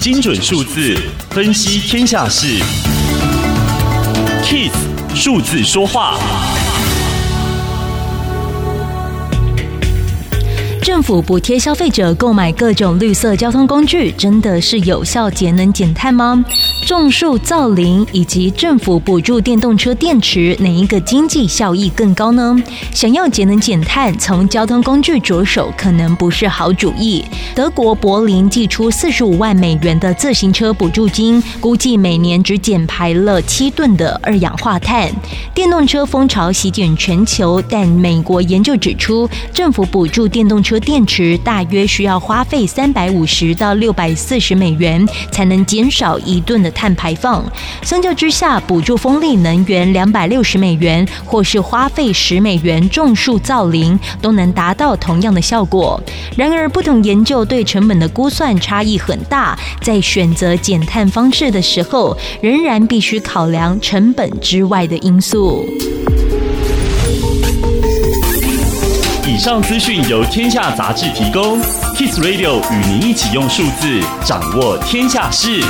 [0.00, 0.96] 精准数字
[1.30, 2.46] 分析天下事
[4.44, 4.72] ，KISS
[5.14, 6.18] 数字说话。
[10.82, 16.44] 政府补贴消费者购买各种绿色交通工具，真的是有效节能减碳吗？
[16.84, 22.60] 种树造林以及政府补助电动车电池，哪一个经济效益更高呢？
[22.92, 27.24] 想要节能减碳，从交通工具着手可能不是好主意。
[27.54, 35.08] 德国柏林寄出四十五万美元的自行车补助金，估计每年只减排了七吨的二氧化碳。
[35.54, 47.44] 电动车风潮席卷全球，但美国研究指出，政府补助电动车电池大约需要花费三百五十到六百四十美元，才能减少一吨的碳排放。
[47.82, 56.00] 相较之下，补助风力能源两百六十美元，或是花费十美元种树造林，都能达到同样的效果。
[56.36, 65.66] 然而，不同研究对成本的估算差异很大，在选择减碳方式的时候，仍然必须考量成本之外的因素。
[69.24, 71.58] 以上资讯由天下杂志提供
[71.96, 75.60] ，Kiss Radio 与您一起用数字掌握天下事。